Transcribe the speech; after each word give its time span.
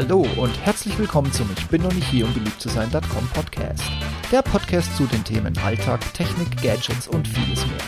Hallo 0.00 0.24
und 0.36 0.56
herzlich 0.64 0.96
willkommen 0.96 1.32
zum 1.32 1.50
Ich 1.58 1.66
bin 1.66 1.82
noch 1.82 1.92
nicht 1.92 2.06
hier, 2.06 2.24
um 2.24 2.32
beliebt 2.32 2.60
zu 2.60 2.68
sein.com 2.68 3.28
Podcast. 3.34 3.82
Der 4.30 4.42
Podcast 4.42 4.96
zu 4.96 5.06
den 5.06 5.24
Themen 5.24 5.58
Alltag, 5.58 6.14
Technik, 6.14 6.62
Gadgets 6.62 7.08
und 7.08 7.26
vieles 7.26 7.66
mehr. 7.66 7.80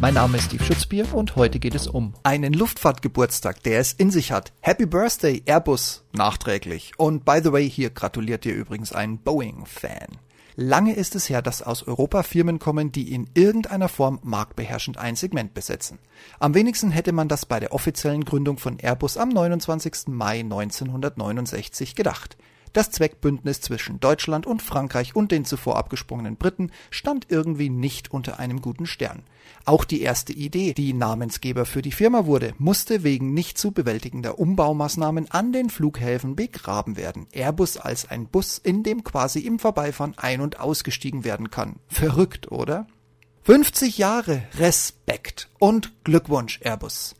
Mein 0.00 0.14
Name 0.14 0.38
ist 0.38 0.44
Steve 0.44 0.64
Schutzbier 0.64 1.12
und 1.12 1.36
heute 1.36 1.58
geht 1.58 1.74
es 1.74 1.86
um 1.86 2.14
einen 2.22 2.54
Luftfahrtgeburtstag, 2.54 3.62
der 3.64 3.80
es 3.80 3.92
in 3.92 4.10
sich 4.10 4.32
hat. 4.32 4.54
Happy 4.60 4.86
Birthday, 4.86 5.42
Airbus, 5.44 6.04
nachträglich. 6.14 6.92
Und 6.96 7.26
by 7.26 7.40
the 7.44 7.52
way, 7.52 7.68
hier 7.68 7.90
gratuliert 7.90 8.46
dir 8.46 8.54
übrigens 8.54 8.94
ein 8.94 9.18
Boeing-Fan. 9.18 10.16
Lange 10.60 10.92
ist 10.92 11.14
es 11.14 11.28
her, 11.28 11.40
dass 11.40 11.62
aus 11.62 11.84
Europa 11.86 12.24
Firmen 12.24 12.58
kommen, 12.58 12.90
die 12.90 13.14
in 13.14 13.30
irgendeiner 13.34 13.88
Form 13.88 14.18
marktbeherrschend 14.24 14.98
ein 14.98 15.14
Segment 15.14 15.54
besetzen. 15.54 16.00
Am 16.40 16.52
wenigsten 16.52 16.90
hätte 16.90 17.12
man 17.12 17.28
das 17.28 17.46
bei 17.46 17.60
der 17.60 17.72
offiziellen 17.72 18.24
Gründung 18.24 18.58
von 18.58 18.76
Airbus 18.80 19.18
am 19.18 19.28
29. 19.28 20.08
Mai 20.08 20.40
1969 20.40 21.94
gedacht. 21.94 22.36
Das 22.72 22.90
Zweckbündnis 22.90 23.60
zwischen 23.60 24.00
Deutschland 24.00 24.46
und 24.46 24.62
Frankreich 24.62 25.16
und 25.16 25.32
den 25.32 25.44
zuvor 25.44 25.76
abgesprungenen 25.76 26.36
Briten 26.36 26.70
stand 26.90 27.26
irgendwie 27.28 27.70
nicht 27.70 28.10
unter 28.12 28.38
einem 28.38 28.60
guten 28.60 28.86
Stern. 28.86 29.22
Auch 29.64 29.84
die 29.84 30.00
erste 30.00 30.32
Idee, 30.32 30.72
die 30.74 30.92
Namensgeber 30.92 31.66
für 31.66 31.82
die 31.82 31.92
Firma 31.92 32.26
wurde, 32.26 32.54
musste 32.58 33.02
wegen 33.02 33.34
nicht 33.34 33.58
zu 33.58 33.72
bewältigender 33.72 34.38
Umbaumaßnahmen 34.38 35.30
an 35.30 35.52
den 35.52 35.70
Flughäfen 35.70 36.36
begraben 36.36 36.96
werden. 36.96 37.26
Airbus 37.32 37.76
als 37.76 38.10
ein 38.10 38.26
Bus, 38.26 38.58
in 38.58 38.82
dem 38.82 39.04
quasi 39.04 39.40
im 39.40 39.58
Vorbeifahren 39.58 40.14
ein- 40.16 40.40
und 40.40 40.60
ausgestiegen 40.60 41.24
werden 41.24 41.50
kann. 41.50 41.76
Verrückt, 41.88 42.50
oder? 42.50 42.86
50 43.42 43.98
Jahre 43.98 44.42
Respekt 44.58 45.48
und 45.58 45.92
Glückwunsch, 46.04 46.60
Airbus. 46.62 47.14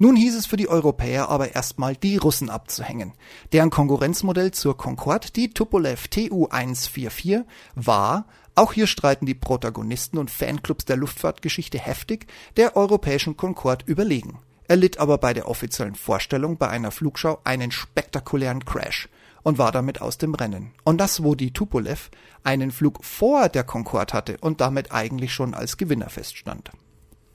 Nun 0.00 0.14
hieß 0.14 0.36
es 0.36 0.46
für 0.46 0.56
die 0.56 0.68
Europäer 0.68 1.28
aber 1.28 1.56
erstmal 1.56 1.96
die 1.96 2.18
Russen 2.18 2.50
abzuhängen. 2.50 3.14
Deren 3.52 3.70
Konkurrenzmodell 3.70 4.52
zur 4.52 4.76
Concorde, 4.76 5.32
die 5.34 5.50
Tupolev 5.50 6.06
Tu-144, 6.06 7.44
war, 7.74 8.26
auch 8.54 8.72
hier 8.72 8.86
streiten 8.86 9.26
die 9.26 9.34
Protagonisten 9.34 10.18
und 10.18 10.30
Fanclubs 10.30 10.84
der 10.84 10.96
Luftfahrtgeschichte 10.96 11.78
heftig, 11.80 12.28
der 12.56 12.76
europäischen 12.76 13.36
Concorde 13.36 13.84
überlegen. 13.86 14.38
Er 14.68 14.76
litt 14.76 14.98
aber 14.98 15.18
bei 15.18 15.34
der 15.34 15.48
offiziellen 15.48 15.96
Vorstellung 15.96 16.58
bei 16.58 16.68
einer 16.68 16.92
Flugschau 16.92 17.40
einen 17.42 17.72
spektakulären 17.72 18.64
Crash 18.64 19.08
und 19.42 19.58
war 19.58 19.72
damit 19.72 20.00
aus 20.00 20.18
dem 20.18 20.34
Rennen. 20.34 20.72
Und 20.84 20.98
das, 20.98 21.24
wo 21.24 21.34
die 21.34 21.52
Tupolev 21.52 22.10
einen 22.44 22.70
Flug 22.70 23.04
vor 23.04 23.48
der 23.48 23.64
Concorde 23.64 24.12
hatte 24.12 24.36
und 24.40 24.60
damit 24.60 24.92
eigentlich 24.92 25.32
schon 25.32 25.54
als 25.54 25.76
Gewinner 25.76 26.08
feststand. 26.08 26.70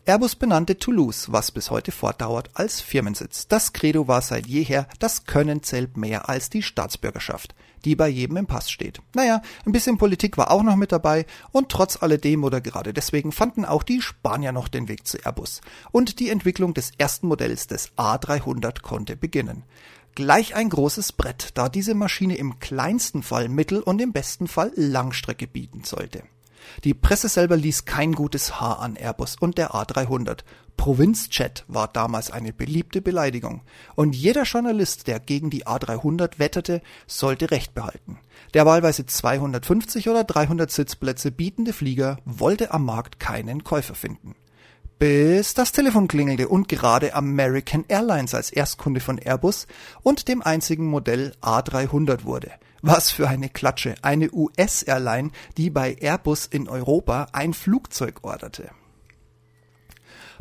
Airbus 0.05 0.35
benannte 0.35 0.77
Toulouse, 0.77 1.31
was 1.31 1.51
bis 1.51 1.71
heute 1.71 1.93
fortdauert, 1.93 2.49
als 2.55 2.81
Firmensitz. 2.81 3.47
Das 3.47 3.71
Credo 3.71 4.05
war 4.05 4.21
seit 4.21 4.47
jeher, 4.47 4.85
das 4.99 5.23
Können 5.23 5.63
zählt 5.63 5.95
mehr 5.95 6.27
als 6.27 6.49
die 6.49 6.61
Staatsbürgerschaft, 6.61 7.55
die 7.85 7.95
bei 7.95 8.09
jedem 8.09 8.35
im 8.35 8.45
Pass 8.45 8.69
steht. 8.69 8.99
Naja, 9.15 9.41
ein 9.65 9.71
bisschen 9.71 9.97
Politik 9.97 10.37
war 10.37 10.51
auch 10.51 10.61
noch 10.61 10.75
mit 10.75 10.91
dabei 10.91 11.25
und 11.53 11.69
trotz 11.69 12.03
alledem 12.03 12.43
oder 12.43 12.59
gerade 12.59 12.91
deswegen 12.91 13.31
fanden 13.31 13.63
auch 13.63 13.81
die 13.81 14.01
Spanier 14.01 14.51
noch 14.51 14.67
den 14.67 14.89
Weg 14.89 15.07
zu 15.07 15.19
Airbus. 15.23 15.61
Und 15.93 16.19
die 16.19 16.29
Entwicklung 16.29 16.73
des 16.73 16.91
ersten 16.97 17.27
Modells 17.27 17.67
des 17.67 17.93
A300 17.93 18.81
konnte 18.81 19.15
beginnen. 19.15 19.63
Gleich 20.15 20.53
ein 20.53 20.67
großes 20.67 21.13
Brett, 21.13 21.51
da 21.53 21.69
diese 21.69 21.95
Maschine 21.95 22.35
im 22.35 22.59
kleinsten 22.59 23.23
Fall 23.23 23.47
Mittel- 23.47 23.81
und 23.81 24.01
im 24.01 24.11
besten 24.11 24.49
Fall 24.49 24.73
Langstrecke 24.75 25.47
bieten 25.47 25.85
sollte. 25.85 26.23
Die 26.83 26.93
Presse 26.93 27.29
selber 27.29 27.57
ließ 27.57 27.85
kein 27.85 28.13
gutes 28.13 28.59
Haar 28.59 28.79
an 28.79 28.95
Airbus 28.95 29.35
und 29.39 29.57
der 29.57 29.71
A300. 29.71 30.39
Provinzjet 30.77 31.63
war 31.67 31.87
damals 31.87 32.31
eine 32.31 32.51
beliebte 32.51 33.01
Beleidigung. 33.01 33.61
Und 33.95 34.15
jeder 34.15 34.43
Journalist, 34.43 35.07
der 35.07 35.19
gegen 35.19 35.49
die 35.49 35.65
A300 35.65 36.39
wetterte, 36.39 36.81
sollte 37.07 37.51
Recht 37.51 37.73
behalten. 37.73 38.19
Der 38.53 38.65
wahlweise 38.65 39.05
250 39.05 40.09
oder 40.09 40.23
300 40.23 40.69
Sitzplätze 40.69 41.31
bietende 41.31 41.73
Flieger 41.73 42.17
wollte 42.25 42.71
am 42.71 42.85
Markt 42.85 43.19
keinen 43.19 43.63
Käufer 43.63 43.95
finden. 43.95 44.35
Bis 44.99 45.53
das 45.53 45.71
Telefon 45.71 46.07
klingelte 46.07 46.47
und 46.47 46.69
gerade 46.69 47.13
American 47.13 47.83
Airlines 47.87 48.33
als 48.33 48.51
Erstkunde 48.51 49.01
von 49.01 49.17
Airbus 49.17 49.67
und 50.01 50.27
dem 50.27 50.41
einzigen 50.41 50.87
Modell 50.87 51.33
A300 51.41 52.23
wurde. 52.23 52.51
Was 52.85 53.11
für 53.11 53.29
eine 53.29 53.47
Klatsche. 53.47 53.95
Eine 54.01 54.29
US-Airline, 54.33 55.31
die 55.55 55.69
bei 55.69 55.95
Airbus 56.01 56.45
in 56.45 56.67
Europa 56.67 57.27
ein 57.31 57.53
Flugzeug 57.53 58.25
orderte. 58.25 58.71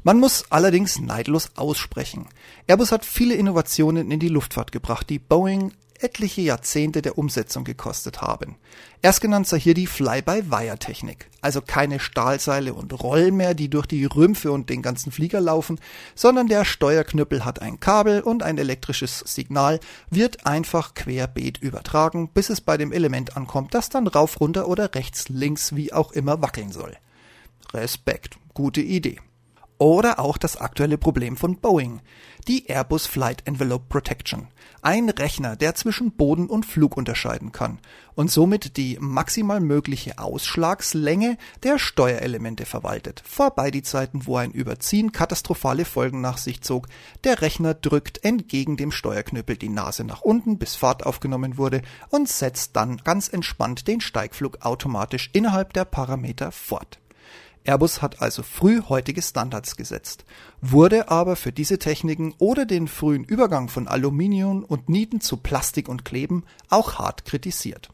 Man 0.02 0.18
muss 0.18 0.46
allerdings 0.50 0.98
neidlos 0.98 1.52
aussprechen. 1.54 2.26
Airbus 2.66 2.90
hat 2.90 3.04
viele 3.04 3.34
Innovationen 3.34 4.10
in 4.10 4.18
die 4.18 4.26
Luftfahrt 4.26 4.72
gebracht, 4.72 5.08
die 5.08 5.20
Boeing 5.20 5.72
etliche 6.02 6.40
Jahrzehnte 6.40 7.02
der 7.02 7.18
Umsetzung 7.18 7.64
gekostet 7.64 8.20
haben. 8.20 8.56
Erstgenannt 9.00 9.46
sei 9.46 9.58
hier 9.58 9.74
die 9.74 9.86
Fly-by-Wire-Technik, 9.86 11.28
also 11.40 11.60
keine 11.60 12.00
Stahlseile 12.00 12.74
und 12.74 12.92
Rollen 13.02 13.36
mehr, 13.36 13.54
die 13.54 13.68
durch 13.68 13.86
die 13.86 14.04
Rümpfe 14.04 14.52
und 14.52 14.70
den 14.70 14.82
ganzen 14.82 15.12
Flieger 15.12 15.40
laufen, 15.40 15.80
sondern 16.14 16.46
der 16.46 16.64
Steuerknüppel 16.64 17.44
hat 17.44 17.62
ein 17.62 17.80
Kabel 17.80 18.20
und 18.20 18.42
ein 18.42 18.58
elektrisches 18.58 19.20
Signal, 19.20 19.80
wird 20.10 20.46
einfach 20.46 20.94
querbeet 20.94 21.58
übertragen, 21.58 22.28
bis 22.28 22.50
es 22.50 22.60
bei 22.60 22.76
dem 22.76 22.92
Element 22.92 23.36
ankommt, 23.36 23.74
das 23.74 23.88
dann 23.88 24.06
rauf, 24.06 24.40
runter 24.40 24.68
oder 24.68 24.94
rechts, 24.94 25.28
links, 25.28 25.74
wie 25.74 25.92
auch 25.92 26.12
immer 26.12 26.42
wackeln 26.42 26.70
soll. 26.72 26.96
Respekt, 27.72 28.36
gute 28.54 28.80
Idee. 28.80 29.18
Oder 29.82 30.20
auch 30.20 30.38
das 30.38 30.56
aktuelle 30.56 30.96
Problem 30.96 31.36
von 31.36 31.56
Boeing, 31.56 32.02
die 32.46 32.68
Airbus 32.68 33.08
Flight 33.08 33.48
Envelope 33.48 33.86
Protection. 33.88 34.46
Ein 34.80 35.08
Rechner, 35.08 35.56
der 35.56 35.74
zwischen 35.74 36.12
Boden 36.12 36.46
und 36.46 36.64
Flug 36.64 36.96
unterscheiden 36.96 37.50
kann 37.50 37.80
und 38.14 38.30
somit 38.30 38.76
die 38.76 38.96
maximal 39.00 39.58
mögliche 39.58 40.18
Ausschlagslänge 40.18 41.36
der 41.64 41.80
Steuerelemente 41.80 42.64
verwaltet. 42.64 43.24
Vorbei 43.26 43.72
die 43.72 43.82
Zeiten, 43.82 44.24
wo 44.24 44.36
ein 44.36 44.52
Überziehen 44.52 45.10
katastrophale 45.10 45.84
Folgen 45.84 46.20
nach 46.20 46.38
sich 46.38 46.62
zog. 46.62 46.86
Der 47.24 47.42
Rechner 47.42 47.74
drückt 47.74 48.24
entgegen 48.24 48.76
dem 48.76 48.92
Steuerknüppel 48.92 49.56
die 49.56 49.68
Nase 49.68 50.04
nach 50.04 50.20
unten, 50.20 50.58
bis 50.58 50.76
Fahrt 50.76 51.04
aufgenommen 51.04 51.58
wurde 51.58 51.82
und 52.08 52.28
setzt 52.28 52.76
dann 52.76 52.98
ganz 52.98 53.26
entspannt 53.26 53.88
den 53.88 54.00
Steigflug 54.00 54.64
automatisch 54.64 55.28
innerhalb 55.32 55.72
der 55.72 55.86
Parameter 55.86 56.52
fort. 56.52 57.01
Airbus 57.64 58.02
hat 58.02 58.20
also 58.20 58.42
früh 58.42 58.82
heutige 58.88 59.22
Standards 59.22 59.76
gesetzt, 59.76 60.24
wurde 60.60 61.10
aber 61.10 61.36
für 61.36 61.52
diese 61.52 61.78
Techniken 61.78 62.34
oder 62.38 62.66
den 62.66 62.88
frühen 62.88 63.24
Übergang 63.24 63.68
von 63.68 63.86
Aluminium 63.86 64.64
und 64.64 64.88
Nieten 64.88 65.20
zu 65.20 65.36
Plastik 65.36 65.88
und 65.88 66.04
Kleben 66.04 66.44
auch 66.68 66.98
hart 66.98 67.24
kritisiert. 67.24 67.90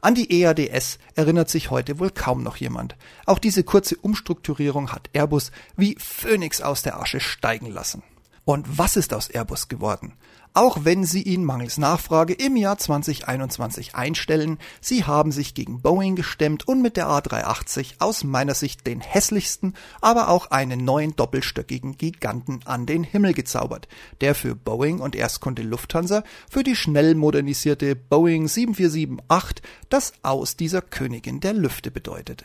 An 0.00 0.14
die 0.14 0.42
EADS 0.42 0.98
erinnert 1.14 1.48
sich 1.48 1.70
heute 1.70 1.98
wohl 1.98 2.10
kaum 2.10 2.42
noch 2.42 2.56
jemand. 2.56 2.96
Auch 3.24 3.38
diese 3.38 3.64
kurze 3.64 3.96
Umstrukturierung 3.96 4.92
hat 4.92 5.10
Airbus 5.12 5.52
wie 5.76 5.96
Phönix 5.98 6.60
aus 6.60 6.82
der 6.82 7.00
Asche 7.00 7.20
steigen 7.20 7.70
lassen. 7.70 8.02
Und 8.46 8.78
was 8.78 8.94
ist 8.94 9.12
aus 9.12 9.28
Airbus 9.28 9.66
geworden? 9.66 10.12
Auch 10.54 10.84
wenn 10.84 11.04
sie 11.04 11.22
ihn 11.22 11.44
mangels 11.44 11.78
Nachfrage 11.78 12.32
im 12.32 12.54
Jahr 12.54 12.78
2021 12.78 13.96
einstellen, 13.96 14.58
sie 14.80 15.02
haben 15.02 15.32
sich 15.32 15.52
gegen 15.52 15.82
Boeing 15.82 16.14
gestemmt 16.14 16.66
und 16.68 16.80
mit 16.80 16.96
der 16.96 17.08
A380 17.08 17.96
aus 17.98 18.22
meiner 18.22 18.54
Sicht 18.54 18.86
den 18.86 19.00
hässlichsten, 19.00 19.74
aber 20.00 20.28
auch 20.28 20.52
einen 20.52 20.84
neuen 20.84 21.16
doppelstöckigen 21.16 21.98
Giganten 21.98 22.60
an 22.66 22.86
den 22.86 23.02
Himmel 23.02 23.34
gezaubert, 23.34 23.88
der 24.20 24.36
für 24.36 24.54
Boeing 24.54 25.00
und 25.00 25.16
Erstkunde 25.16 25.62
Lufthansa 25.62 26.22
für 26.48 26.62
die 26.62 26.76
schnell 26.76 27.16
modernisierte 27.16 27.96
Boeing 27.96 28.46
747-8 28.46 29.56
das 29.88 30.12
Aus 30.22 30.56
dieser 30.56 30.82
Königin 30.82 31.40
der 31.40 31.52
Lüfte 31.52 31.90
bedeutete. 31.90 32.44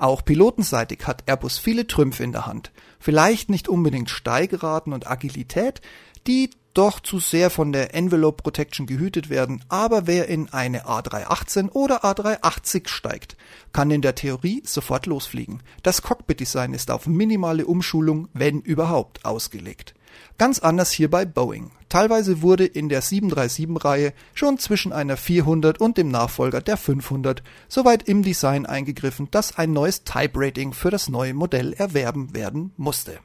Auch 0.00 0.24
pilotenseitig 0.24 1.06
hat 1.06 1.24
Airbus 1.26 1.58
viele 1.58 1.86
Trümpfe 1.86 2.24
in 2.24 2.32
der 2.32 2.46
Hand. 2.46 2.72
Vielleicht 2.98 3.50
nicht 3.50 3.68
unbedingt 3.68 4.08
Steigeraten 4.08 4.94
und 4.94 5.06
Agilität, 5.06 5.82
die 6.26 6.48
doch 6.72 7.00
zu 7.00 7.18
sehr 7.18 7.50
von 7.50 7.70
der 7.70 7.94
Envelope 7.94 8.42
Protection 8.42 8.86
gehütet 8.86 9.28
werden, 9.28 9.62
aber 9.68 10.06
wer 10.06 10.26
in 10.28 10.48
eine 10.54 10.86
A318 10.86 11.72
oder 11.72 12.02
A380 12.02 12.88
steigt, 12.88 13.36
kann 13.74 13.90
in 13.90 14.00
der 14.00 14.14
Theorie 14.14 14.62
sofort 14.64 15.04
losfliegen. 15.04 15.62
Das 15.82 16.00
Cockpit-Design 16.00 16.72
ist 16.72 16.90
auf 16.90 17.06
minimale 17.06 17.66
Umschulung, 17.66 18.28
wenn 18.32 18.62
überhaupt, 18.62 19.26
ausgelegt. 19.26 19.94
Ganz 20.38 20.58
anders 20.58 20.90
hier 20.90 21.10
bei 21.10 21.24
Boeing. 21.24 21.70
Teilweise 21.88 22.40
wurde 22.40 22.66
in 22.66 22.88
der 22.88 23.02
737-Reihe 23.02 24.12
schon 24.32 24.58
zwischen 24.58 24.92
einer 24.92 25.16
400 25.16 25.80
und 25.80 25.98
dem 25.98 26.08
Nachfolger 26.08 26.60
der 26.60 26.76
500 26.76 27.42
soweit 27.68 28.04
im 28.08 28.22
Design 28.22 28.64
eingegriffen, 28.64 29.28
dass 29.30 29.58
ein 29.58 29.72
neues 29.72 30.04
Type 30.04 30.32
Rating 30.34 30.72
für 30.72 30.90
das 30.90 31.08
neue 31.08 31.34
Modell 31.34 31.72
erwerben 31.72 32.34
werden 32.34 32.72
musste. 32.76 33.18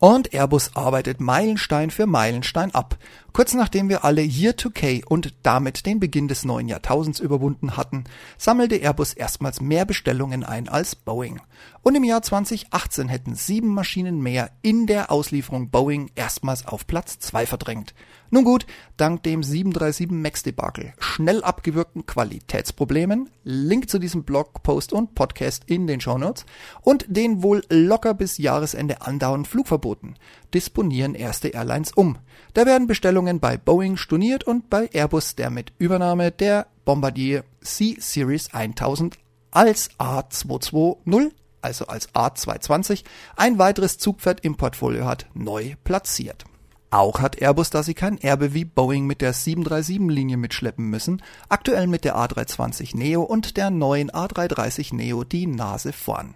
Und 0.00 0.32
Airbus 0.32 0.74
arbeitet 0.76 1.20
Meilenstein 1.20 1.90
für 1.90 2.06
Meilenstein 2.06 2.74
ab. 2.74 2.96
Kurz 3.34 3.52
nachdem 3.52 3.90
wir 3.90 4.02
alle 4.02 4.22
Year 4.22 4.54
2K 4.54 5.04
und 5.04 5.34
damit 5.42 5.84
den 5.84 6.00
Beginn 6.00 6.26
des 6.26 6.42
neuen 6.42 6.68
Jahrtausends 6.68 7.20
überwunden 7.20 7.76
hatten, 7.76 8.04
sammelte 8.38 8.76
Airbus 8.76 9.12
erstmals 9.12 9.60
mehr 9.60 9.84
Bestellungen 9.84 10.42
ein 10.42 10.70
als 10.70 10.96
Boeing. 10.96 11.42
Und 11.82 11.96
im 11.96 12.04
Jahr 12.04 12.22
2018 12.22 13.08
hätten 13.08 13.34
sieben 13.34 13.68
Maschinen 13.74 14.22
mehr 14.22 14.50
in 14.62 14.86
der 14.86 15.12
Auslieferung 15.12 15.68
Boeing 15.68 16.10
erstmals 16.14 16.66
auf 16.66 16.86
Platz 16.86 17.18
zwei 17.18 17.44
verdrängt. 17.44 17.92
Nun 18.32 18.44
gut, 18.44 18.64
dank 18.96 19.24
dem 19.24 19.42
737 19.42 20.08
MAX 20.12 20.44
Debakel, 20.44 20.94
schnell 21.00 21.42
abgewürgten 21.42 22.06
Qualitätsproblemen, 22.06 23.28
Link 23.42 23.90
zu 23.90 23.98
diesem 23.98 24.22
Blogpost 24.22 24.92
und 24.92 25.16
Podcast 25.16 25.64
in 25.66 25.88
den 25.88 26.00
Shownotes 26.00 26.46
und 26.82 27.06
den 27.08 27.42
wohl 27.42 27.64
locker 27.68 28.14
bis 28.14 28.38
Jahresende 28.38 29.02
andauernden 29.02 29.50
Flugverboten, 29.50 30.14
disponieren 30.54 31.16
erste 31.16 31.48
Airlines 31.48 31.90
um. 31.92 32.18
Da 32.54 32.66
werden 32.66 32.86
Bestellungen 32.86 33.40
bei 33.40 33.56
Boeing 33.56 33.96
storniert 33.96 34.44
und 34.44 34.70
bei 34.70 34.88
Airbus 34.92 35.34
der 35.34 35.50
mit 35.50 35.72
Übernahme 35.78 36.30
der 36.30 36.68
Bombardier 36.84 37.42
C-Series 37.62 38.54
1000 38.54 39.18
als 39.50 39.90
A220, 39.98 41.32
also 41.62 41.86
als 41.88 42.14
A220, 42.14 43.02
ein 43.34 43.58
weiteres 43.58 43.98
Zugpferd 43.98 44.44
im 44.44 44.56
Portfolio 44.56 45.04
hat, 45.04 45.26
neu 45.34 45.74
platziert. 45.82 46.44
Auch 46.90 47.20
hat 47.20 47.40
Airbus, 47.40 47.70
da 47.70 47.84
sie 47.84 47.94
kein 47.94 48.18
Erbe 48.18 48.52
wie 48.52 48.64
Boeing 48.64 49.06
mit 49.06 49.20
der 49.20 49.32
737-Linie 49.32 50.36
mitschleppen 50.36 50.90
müssen, 50.90 51.22
aktuell 51.48 51.86
mit 51.86 52.04
der 52.04 52.16
A320 52.16 52.96
Neo 52.96 53.22
und 53.22 53.56
der 53.56 53.70
neuen 53.70 54.10
A330 54.10 54.96
Neo 54.96 55.22
die 55.22 55.46
Nase 55.46 55.92
vorn. 55.92 56.34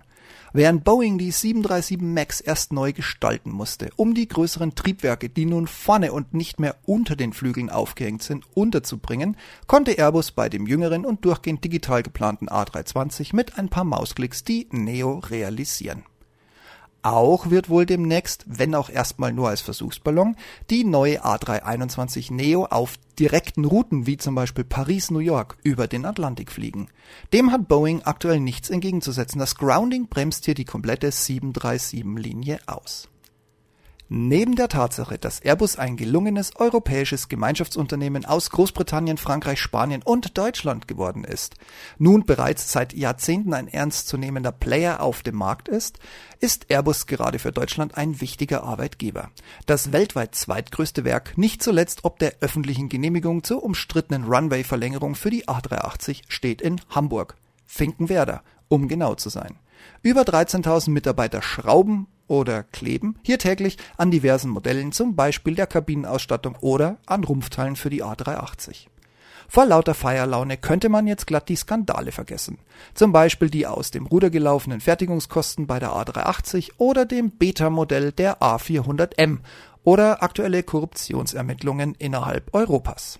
Während 0.53 0.85
Boeing 0.85 1.19
die 1.19 1.33
737 1.33 2.01
MAX 2.01 2.41
erst 2.41 2.73
neu 2.73 2.93
gestalten 2.93 3.51
musste, 3.51 3.91
um 3.97 4.15
die 4.15 4.29
größeren 4.29 4.77
Triebwerke, 4.77 5.29
die 5.29 5.47
nun 5.47 5.67
vorne 5.67 6.13
und 6.13 6.33
nicht 6.33 6.61
mehr 6.61 6.77
unter 6.85 7.17
den 7.17 7.33
Flügeln 7.33 7.69
aufgehängt 7.69 8.23
sind, 8.23 8.45
unterzubringen, 8.55 9.37
konnte 9.67 9.99
Airbus 9.99 10.31
bei 10.31 10.49
dem 10.49 10.69
jüngeren 10.69 11.05
und 11.05 11.25
durchgehend 11.25 11.65
digital 11.65 12.05
geplanten 12.05 12.49
A320 12.49 13.35
mit 13.35 13.59
ein 13.59 13.69
paar 13.69 13.83
Mausklicks 13.83 14.45
die 14.45 14.69
Neo 14.71 15.19
realisieren. 15.19 16.05
Auch 17.05 17.51
wird 17.51 17.69
wohl 17.69 17.85
demnächst, 17.85 18.47
wenn 18.47 18.75
auch 18.75 18.89
erstmal 18.89 19.31
nur 19.31 19.51
als 19.51 19.61
Versuchsballon, 19.61 20.37
die 20.71 20.85
neue 20.85 21.23
A321 21.23 22.33
Neo 22.33 22.65
auf 22.65 22.95
direkten 23.19 23.67
Routen 23.67 24.07
wie 24.07 24.17
zum 24.17 24.35
Beispiel 24.35 24.65
Paris-New 24.65 25.19
York 25.19 25.59
über 25.63 25.87
den 25.87 26.07
Atlantik 26.07 26.51
fliegen. 26.51 26.89
Dem 27.35 27.53
hat 27.53 27.69
Boeing 27.69 28.01
aktuell 28.05 28.41
nichts 28.41 28.71
entgegenzusetzen. 28.71 29.39
Das 29.39 29.57
Grounding 29.57 30.09
bremst 30.09 30.47
hier 30.47 30.55
die 30.55 30.65
komplette 30.65 31.11
737-Linie 31.11 32.61
aus. 32.65 33.11
Neben 34.11 34.55
der 34.55 34.69
Tatsache, 34.69 35.19
dass 35.19 35.41
Airbus 35.41 35.77
ein 35.77 35.97
gelungenes 35.97 36.57
europäisches 36.57 37.31
Gemeinschaftsunternehmen 37.31 38.27
aus 38.27 38.51
Großbritannien, 38.51 39.17
Frankreich, 39.17 39.59
Spanien 39.59 40.03
und 40.03 40.37
Deutschland 40.37 40.87
geworden 40.87 41.25
ist, 41.25 41.55
nun 41.97 42.27
bereits 42.27 42.71
seit 42.71 42.93
Jahrzehnten 42.93 43.55
ein 43.55 43.67
ernstzunehmender 43.67 44.53
Player 44.53 45.01
auf 45.01 45.23
dem 45.23 45.37
Markt 45.37 45.69
ist, 45.69 46.01
ist 46.39 46.67
Airbus 46.71 47.07
gerade 47.07 47.39
für 47.39 47.51
Deutschland 47.51 47.97
ein 47.97 48.21
wichtiger 48.21 48.63
Arbeitgeber. 48.63 49.31
Das 49.65 49.91
weltweit 49.91 50.35
zweitgrößte 50.35 51.05
Werk, 51.05 51.39
nicht 51.39 51.63
zuletzt 51.63 52.05
ob 52.05 52.19
der 52.19 52.35
öffentlichen 52.41 52.91
Genehmigung 52.91 53.43
zur 53.43 53.63
umstrittenen 53.63 54.25
Runway-Verlängerung 54.25 55.15
für 55.15 55.31
die 55.31 55.49
A380, 55.49 56.25
steht 56.29 56.61
in 56.61 56.79
Hamburg. 56.91 57.37
Finkenwerder, 57.65 58.43
um 58.69 58.87
genau 58.87 59.15
zu 59.15 59.31
sein. 59.31 59.59
Über 60.03 60.23
13.000 60.23 60.91
Mitarbeiter 60.91 61.43
schrauben 61.43 62.07
oder 62.27 62.63
kleben 62.63 63.19
hier 63.23 63.39
täglich 63.39 63.79
an 63.97 64.11
diversen 64.11 64.51
Modellen, 64.51 64.93
zum 64.93 65.17
Beispiel 65.17 65.55
der 65.55 65.67
Kabinenausstattung 65.67 66.57
oder 66.61 66.99
an 67.07 67.25
Rumpfteilen 67.25 67.77
für 67.77 67.91
die 67.91 68.03
A380. 68.03 68.87
Vor 69.49 69.67
lauter 69.67 69.95
Feierlaune 69.95 70.57
könnte 70.57 70.89
man 70.89 71.07
jetzt 71.07 71.27
glatt 71.27 71.49
die 71.49 71.57
Skandale 71.57 72.13
vergessen. 72.13 72.59
Zum 72.95 73.13
Beispiel 73.13 73.51
die 73.51 73.67
aus 73.67 73.91
dem 73.91 74.07
Ruder 74.07 74.31
gelaufenen 74.31 74.81
Fertigungskosten 74.81 75.67
bei 75.67 75.79
der 75.79 75.91
A380 75.91 76.73
oder 76.79 77.05
dem 77.05 77.31
Beta-Modell 77.31 78.13
der 78.13 78.41
A400M 78.41 79.39
oder 79.83 80.23
aktuelle 80.23 80.63
Korruptionsermittlungen 80.63 81.95
innerhalb 81.99 82.55
Europas. 82.55 83.19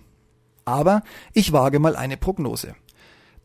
Aber 0.65 1.03
ich 1.33 1.53
wage 1.53 1.79
mal 1.79 1.95
eine 1.95 2.17
Prognose. 2.17 2.75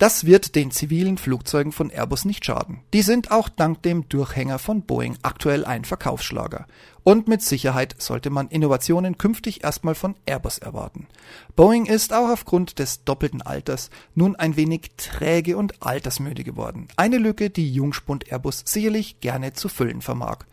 Das 0.00 0.24
wird 0.24 0.54
den 0.54 0.70
zivilen 0.70 1.18
Flugzeugen 1.18 1.72
von 1.72 1.90
Airbus 1.90 2.24
nicht 2.24 2.46
schaden. 2.46 2.80
Die 2.94 3.02
sind 3.02 3.30
auch 3.30 3.50
dank 3.50 3.82
dem 3.82 4.08
Durchhänger 4.08 4.58
von 4.58 4.80
Boeing 4.80 5.18
aktuell 5.20 5.66
ein 5.66 5.84
Verkaufsschlager. 5.84 6.66
Und 7.04 7.28
mit 7.28 7.42
Sicherheit 7.42 7.96
sollte 7.98 8.30
man 8.30 8.48
Innovationen 8.48 9.18
künftig 9.18 9.62
erstmal 9.62 9.94
von 9.94 10.14
Airbus 10.24 10.56
erwarten. 10.56 11.06
Boeing 11.54 11.84
ist 11.84 12.14
auch 12.14 12.30
aufgrund 12.30 12.78
des 12.78 13.04
doppelten 13.04 13.42
Alters 13.42 13.90
nun 14.14 14.36
ein 14.36 14.56
wenig 14.56 14.92
träge 14.96 15.58
und 15.58 15.82
altersmüde 15.82 16.44
geworden. 16.44 16.88
Eine 16.96 17.18
Lücke, 17.18 17.50
die 17.50 17.70
Jungspund 17.70 18.32
Airbus 18.32 18.62
sicherlich 18.64 19.20
gerne 19.20 19.52
zu 19.52 19.68
füllen 19.68 20.00
vermag. 20.00 20.46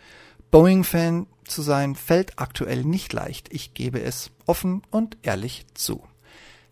Boeing-Fan 0.52 1.26
zu 1.46 1.62
sein 1.62 1.96
fällt 1.96 2.38
aktuell 2.38 2.84
nicht 2.84 3.14
leicht. 3.14 3.48
Ich 3.54 3.74
gebe 3.74 4.02
es 4.02 4.30
offen 4.46 4.82
und 4.92 5.16
ehrlich 5.22 5.66
zu. 5.74 6.04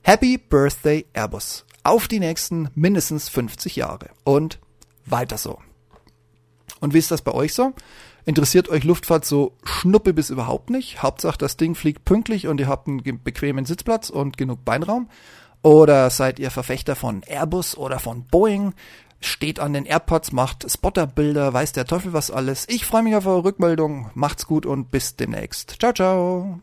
Happy 0.08 0.38
Birthday 0.38 1.08
Airbus 1.14 1.66
auf 1.84 2.08
die 2.08 2.20
nächsten 2.20 2.70
mindestens 2.76 3.28
50 3.28 3.76
Jahre. 3.76 4.12
Und 4.24 4.60
weiter 5.08 5.40
so. 5.40 5.58
Und 6.80 6.94
wie 6.94 7.00
ist 7.00 7.10
das 7.10 7.24
bei 7.24 7.32
euch 7.32 7.56
so? 7.56 7.74
Interessiert 8.24 8.70
euch 8.70 8.84
Luftfahrt 8.84 9.26
so 9.26 9.54
schnuppe 9.64 10.14
bis 10.14 10.30
überhaupt 10.30 10.70
nicht? 10.70 11.02
Hauptsache 11.02 11.40
das 11.40 11.58
Ding 11.58 11.74
fliegt 11.74 12.06
pünktlich 12.06 12.48
und 12.48 12.60
ihr 12.60 12.68
habt 12.68 12.88
einen 12.88 13.02
bequemen 13.24 13.66
Sitzplatz 13.66 14.12
und 14.12 14.38
genug 14.38 14.64
Beinraum? 14.64 15.10
Oder 15.64 16.12
seid 16.12 16.38
ihr 16.38 16.52
Verfechter 16.52 16.96
von 16.96 17.24
Airbus 17.24 17.76
oder 17.76 17.98
von 17.98 18.26
Boeing? 18.26 18.76
Steht 19.22 19.60
an 19.60 19.74
den 19.74 19.88
AirPods, 19.88 20.34
macht 20.34 20.72
Spotterbilder, 20.72 21.52
weiß 21.52 21.72
der 21.72 21.86
Teufel 21.88 22.14
was 22.14 22.30
alles. 22.30 22.68
Ich 22.70 22.86
freue 22.86 23.02
mich 23.02 23.16
auf 23.16 23.26
eure 23.26 23.44
Rückmeldung. 23.44 24.12
Macht's 24.14 24.46
gut 24.46 24.68
und 24.68 24.92
bis 24.92 25.16
demnächst. 25.16 25.78
Ciao, 25.80 25.94
ciao. 25.94 26.60